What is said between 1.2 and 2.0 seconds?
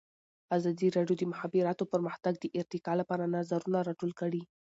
د مخابراتو